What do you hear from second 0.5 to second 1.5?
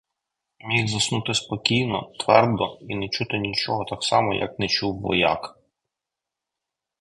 Міг заснути